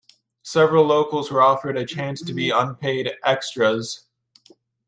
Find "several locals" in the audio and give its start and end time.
0.41-1.29